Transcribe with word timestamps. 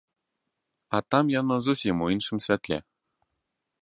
А 0.97 1.01
там 1.11 1.29
яно 1.41 1.55
зусім 1.67 1.95
у 2.07 2.11
іншым 2.17 2.37
святле. 2.47 2.77